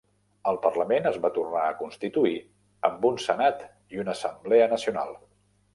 El 0.51 0.55
Parlament 0.61 1.09
es 1.09 1.19
va 1.25 1.31
tornar 1.35 1.67
a 1.67 1.75
constituir 1.83 2.33
amb 2.91 3.07
un 3.11 3.21
Senat 3.29 3.63
i 3.97 4.05
una 4.07 4.19
Assemblea 4.19 4.73
Nacional. 4.75 5.19